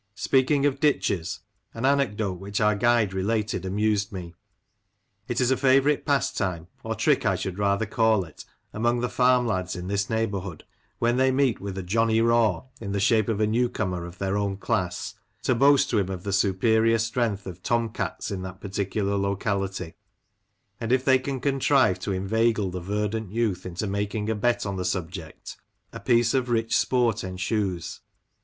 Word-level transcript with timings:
Speaking 0.15 0.65
of 0.65 0.79
ditches, 0.79 1.41
an 1.75 1.85
anecdote 1.85 2.39
which 2.39 2.59
our 2.59 2.73
guide 2.75 3.13
related, 3.13 3.65
amused 3.65 4.11
me. 4.11 4.33
It 5.27 5.39
is 5.39 5.51
a 5.51 5.57
favourite 5.57 6.07
pastime, 6.07 6.65
or 6.83 6.95
trick 6.95 7.23
I 7.23 7.35
should 7.35 7.59
rather 7.59 7.85
call 7.85 8.23
it, 8.23 8.43
among 8.73 9.01
the 9.01 9.09
form 9.09 9.45
lads 9.45 9.75
in 9.75 9.85
this 9.89 10.09
neighbourhood, 10.09 10.63
when 10.97 11.17
they 11.17 11.29
meet 11.29 11.61
with 11.61 11.77
a" 11.77 11.83
Johnny 11.93 12.19
Raw" 12.19 12.63
in 12.81 12.93
the 12.93 12.99
shape 12.99 13.29
of 13.29 13.39
a 13.39 13.45
new 13.45 13.69
comer 13.69 14.03
of 14.03 14.17
their 14.17 14.37
own 14.39 14.57
class, 14.57 15.13
to 15.43 15.53
boast 15.53 15.91
to 15.91 15.99
him 15.99 16.09
of 16.09 16.23
the 16.23 16.33
superior 16.33 16.97
strength 16.97 17.45
of 17.45 17.61
tom 17.61 17.89
cats 17.89 18.31
in 18.31 18.41
that 18.41 18.59
particular 18.59 19.15
locality; 19.17 19.93
and 20.79 20.91
if 20.91 21.05
they 21.05 21.19
can 21.19 21.39
contrive 21.39 21.99
to 21.99 22.11
inveigle 22.11 22.71
the 22.71 22.81
verdant 22.81 23.29
youth 23.29 23.67
into 23.67 23.85
making 23.85 24.31
a 24.31 24.35
bet 24.35 24.65
on 24.65 24.77
the 24.77 24.83
subject, 24.83 25.57
a 25.93 25.99
piece 25.99 26.33
of 26.33 26.49
rich 26.49 26.75
sport 26.75 27.23
ensues. 27.23 27.99